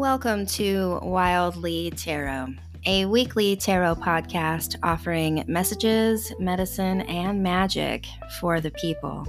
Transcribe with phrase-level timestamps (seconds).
[0.00, 2.54] Welcome to Wildly Tarot,
[2.86, 8.06] a weekly tarot podcast offering messages, medicine, and magic
[8.40, 9.26] for the people.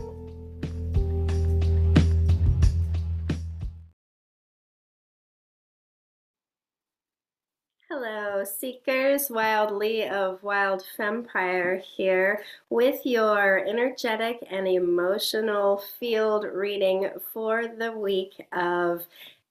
[7.89, 9.29] Hello, seekers.
[9.29, 18.47] Wildly of Wild Fempire here with your energetic and emotional field reading for the week
[18.53, 19.05] of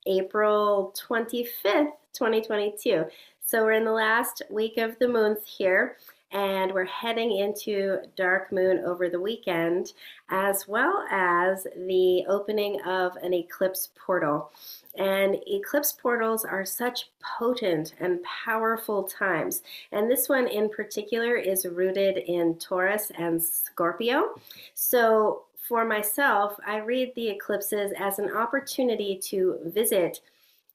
[0.07, 3.05] April 25th, 2022.
[3.45, 5.97] So we're in the last week of the month here,
[6.33, 9.93] and we're heading into dark moon over the weekend,
[10.29, 14.53] as well as the opening of an eclipse portal.
[14.97, 19.63] And eclipse portals are such potent and powerful times.
[19.91, 24.35] And this one in particular is rooted in Taurus and Scorpio.
[24.75, 30.21] So for myself, I read the eclipses as an opportunity to visit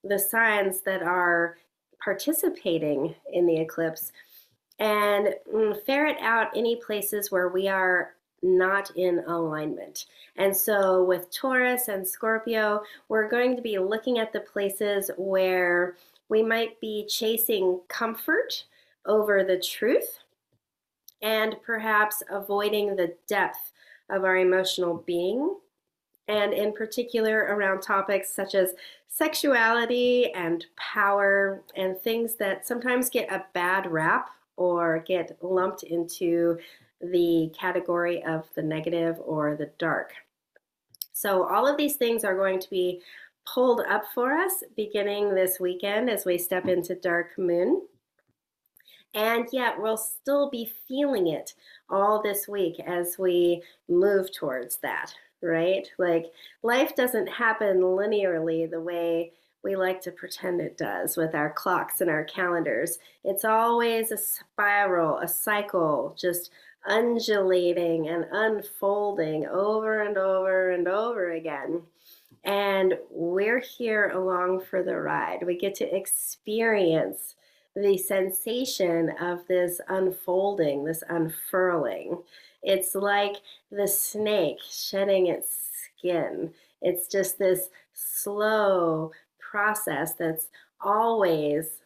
[0.05, 1.57] the signs that are
[2.01, 4.13] participating in the eclipse
[4.79, 10.05] and mm, ferret out any places where we are not in alignment.
[10.37, 15.97] And so with Taurus and Scorpio, we're going to be looking at the places where
[16.29, 18.63] we might be chasing comfort
[19.05, 20.19] over the truth
[21.21, 23.73] and perhaps avoiding the depth
[24.09, 25.55] of our emotional being,
[26.27, 28.73] and in particular around topics such as
[29.07, 36.57] sexuality and power and things that sometimes get a bad rap or get lumped into
[37.01, 40.13] the category of the negative or the dark.
[41.13, 43.01] So, all of these things are going to be
[43.45, 47.81] pulled up for us beginning this weekend as we step into dark moon.
[49.15, 51.53] And yet, we'll still be feeling it
[51.89, 55.89] all this week as we move towards that, right?
[55.97, 56.25] Like
[56.61, 59.31] life doesn't happen linearly the way
[59.63, 62.99] we like to pretend it does with our clocks and our calendars.
[63.23, 66.51] It's always a spiral, a cycle, just
[66.85, 71.81] undulating and unfolding over and over and over again.
[72.43, 75.43] And we're here along for the ride.
[75.43, 77.35] We get to experience
[77.75, 82.21] the sensation of this unfolding, this unfurling.
[82.63, 83.35] It's like
[83.71, 86.51] the snake shedding its skin.
[86.81, 90.47] It's just this slow process that's
[90.81, 91.81] always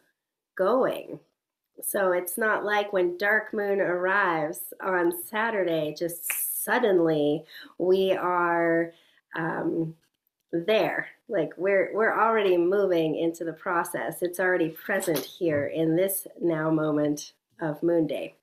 [0.56, 1.20] going.
[1.82, 6.30] So it's not like when dark moon arrives on Saturday, just
[6.64, 7.44] suddenly
[7.78, 8.92] we are
[9.34, 9.94] um,
[10.52, 11.08] there.
[11.28, 14.22] Like we're we're already moving into the process.
[14.22, 18.34] It's already present here in this now moment of moon day.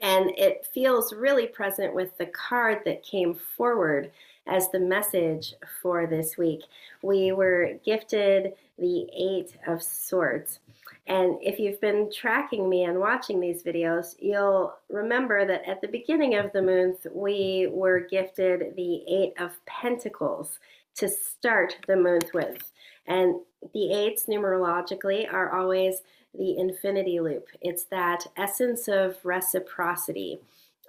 [0.00, 4.12] And it feels really present with the card that came forward
[4.46, 6.62] as the message for this week.
[7.02, 10.60] We were gifted the eight of swords.
[11.06, 15.88] And if you've been tracking me and watching these videos, you'll remember that at the
[15.88, 20.58] beginning of the month, we were gifted the Eight of Pentacles
[20.96, 22.72] to start the month with.
[23.06, 23.40] And
[23.72, 26.02] the eights numerologically are always
[26.34, 27.48] the infinity loop.
[27.60, 30.40] It's that essence of reciprocity,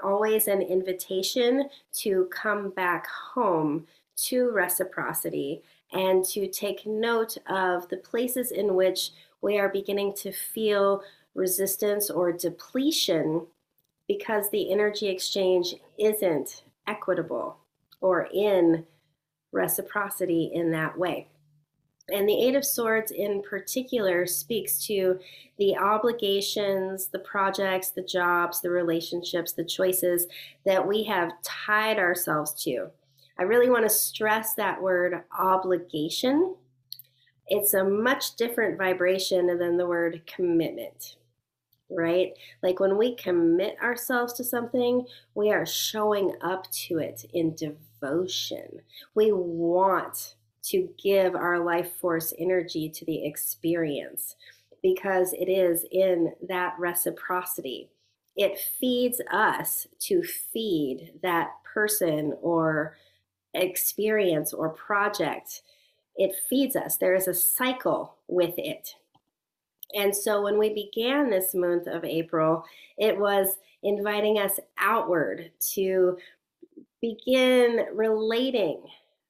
[0.04, 5.62] always an invitation to come back home to reciprocity
[5.92, 9.12] and to take note of the places in which
[9.42, 11.04] we are beginning to feel
[11.36, 13.46] resistance or depletion
[14.08, 17.58] because the energy exchange isn't equitable
[18.02, 18.86] or in
[19.56, 21.28] reciprocity in that way.
[22.14, 25.20] And the Eight of Swords in particular speaks to
[25.58, 30.28] the obligations, the projects, the jobs, the relationships, the choices
[30.66, 32.90] that we have tied ourselves to.
[33.40, 36.56] I really want to stress that word obligation.
[37.48, 41.16] It's a much different vibration than the word commitment,
[41.90, 42.34] right?
[42.64, 48.82] Like when we commit ourselves to something, we are showing up to it in devotion.
[49.14, 54.36] We want to give our life force energy to the experience
[54.82, 57.90] because it is in that reciprocity.
[58.36, 62.98] It feeds us to feed that person or
[63.54, 65.62] experience or project.
[66.16, 66.98] It feeds us.
[66.98, 68.96] There is a cycle with it.
[69.94, 72.66] And so when we began this month of April,
[72.98, 76.18] it was inviting us outward to
[77.02, 78.82] begin relating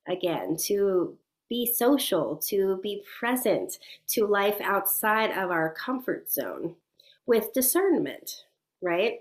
[0.07, 1.17] again, to
[1.49, 6.75] be social, to be present to life outside of our comfort zone
[7.25, 8.45] with discernment,
[8.81, 9.19] right?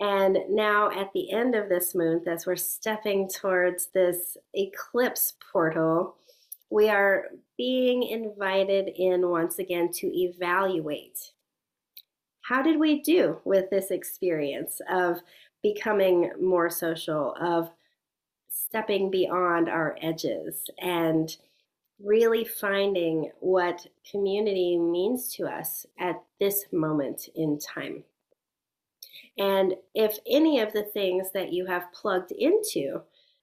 [0.00, 6.16] And now at the end of this month, as we're stepping towards this eclipse portal,
[6.70, 7.26] we are
[7.58, 11.32] being invited in once again to evaluate.
[12.42, 15.18] How did we do with this experience of
[15.62, 17.68] becoming more social, of
[18.48, 21.36] stepping beyond our edges, and
[22.02, 28.04] really finding what community means to us at this moment in time?
[29.36, 33.02] And if any of the things that you have plugged into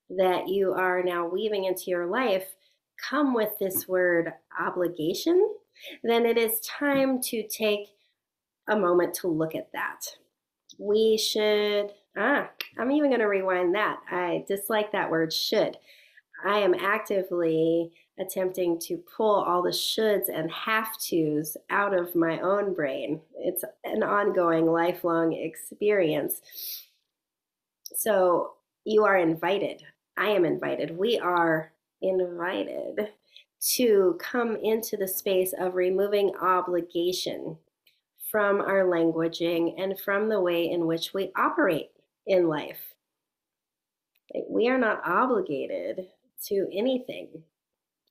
[0.10, 2.55] that you are now weaving into your life
[3.10, 5.56] come with this word obligation,
[6.04, 7.90] then it is time to take
[8.68, 10.02] a moment to look at that.
[10.78, 14.00] We should, ah, I'm even going to rewind that.
[14.10, 15.78] I dislike that word should.
[16.44, 22.40] I am actively attempting to pull all the shoulds and have tos out of my
[22.40, 23.22] own brain.
[23.38, 26.42] It's an ongoing, lifelong experience.
[27.96, 28.54] So
[28.86, 29.84] you are invited.
[30.18, 30.98] I am invited.
[30.98, 31.72] We are
[32.10, 33.10] invited
[33.76, 37.58] to come into the space of removing obligation
[38.30, 41.90] from our languaging and from the way in which we operate
[42.28, 42.94] in life.
[44.50, 46.08] We are not obligated
[46.48, 47.44] to anything.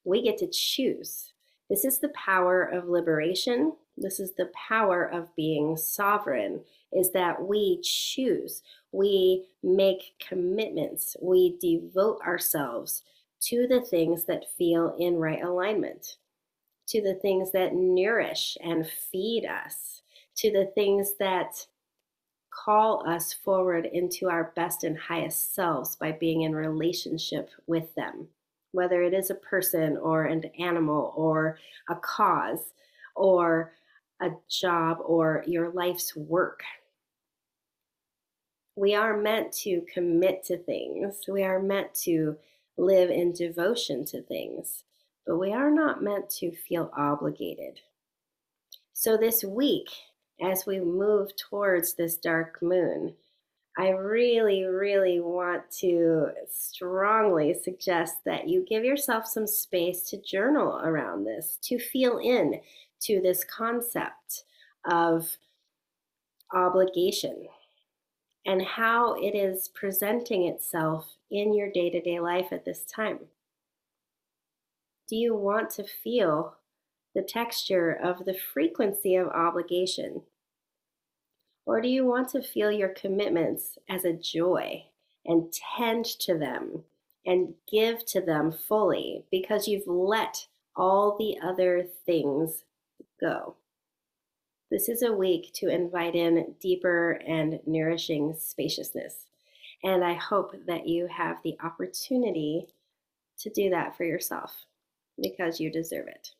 [0.04, 1.32] We get to choose.
[1.68, 3.74] This is the power of liberation.
[3.96, 6.60] This is the power of being sovereign
[6.92, 8.62] is that we choose.
[8.92, 11.16] We make commitments.
[11.20, 13.02] We devote ourselves
[13.48, 16.16] to the things that feel in right alignment,
[16.88, 20.02] to the things that nourish and feed us,
[20.36, 21.66] to the things that
[22.50, 28.28] call us forward into our best and highest selves by being in relationship with them,
[28.72, 31.58] whether it is a person or an animal or
[31.88, 32.72] a cause
[33.16, 33.72] or
[34.20, 36.62] a job or your life's work.
[38.76, 41.20] We are meant to commit to things.
[41.28, 42.36] We are meant to
[42.76, 44.84] live in devotion to things,
[45.26, 47.80] but we are not meant to feel obligated.
[48.92, 49.88] So, this week,
[50.42, 53.14] as we move towards this dark moon,
[53.76, 60.80] I really, really want to strongly suggest that you give yourself some space to journal
[60.84, 62.60] around this, to feel in
[63.02, 64.44] to this concept
[64.84, 65.26] of
[66.52, 67.48] obligation
[68.46, 73.20] and how it is presenting itself in your day to day life at this time?
[75.08, 76.56] Do you want to feel
[77.14, 80.22] the texture of the frequency of obligation?
[81.66, 84.84] Or do you want to feel your commitments as a joy
[85.24, 86.84] and tend to them
[87.24, 90.46] and give to them fully because you've let
[90.76, 92.64] all the other things
[93.20, 93.56] go?
[94.70, 99.26] This is a week to invite in deeper and nourishing spaciousness.
[99.82, 102.68] And I hope that you have the opportunity
[103.38, 104.64] to do that for yourself
[105.20, 106.30] because you deserve it.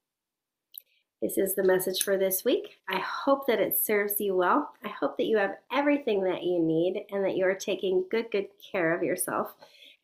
[1.20, 2.80] This is the message for this week.
[2.88, 4.72] I hope that it serves you well.
[4.84, 8.30] I hope that you have everything that you need and that you are taking good,
[8.30, 9.54] good care of yourself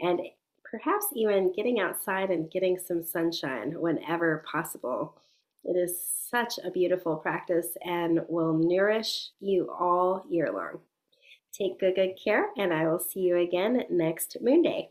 [0.01, 0.21] and
[0.65, 5.15] perhaps even getting outside and getting some sunshine whenever possible.
[5.65, 10.81] It is such a beautiful practice and will nourish you all year long.
[11.53, 14.91] Take good, good care, and I will see you again next Moon Day.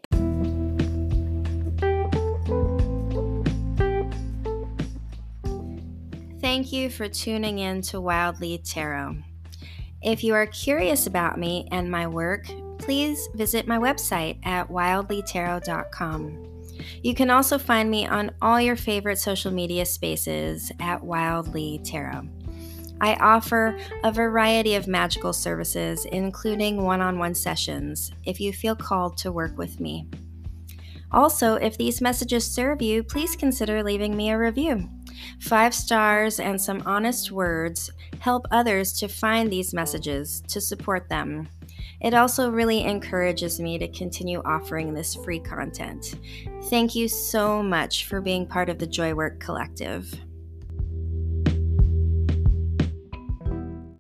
[6.41, 9.17] Thank you for tuning in to Wildly Tarot.
[10.01, 12.47] If you are curious about me and my work,
[12.79, 16.48] please visit my website at wildlytarot.com.
[17.03, 22.27] You can also find me on all your favorite social media spaces at Wildly Tarot.
[23.01, 28.75] I offer a variety of magical services, including one on one sessions, if you feel
[28.75, 30.05] called to work with me.
[31.11, 34.89] Also, if these messages serve you, please consider leaving me a review.
[35.39, 41.47] Five stars and some honest words help others to find these messages to support them.
[42.01, 46.15] It also really encourages me to continue offering this free content.
[46.65, 50.13] Thank you so much for being part of the Joy Work Collective.